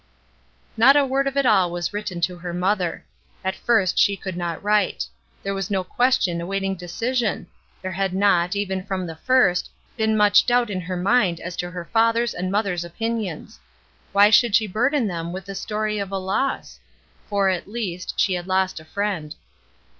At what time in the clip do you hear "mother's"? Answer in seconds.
12.51-12.83